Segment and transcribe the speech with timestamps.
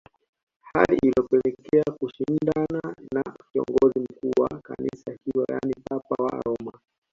[0.73, 6.79] Hali iliyopelekea kushindana na kiongozi mkuu wa kanisa hilo yani papa wa Roma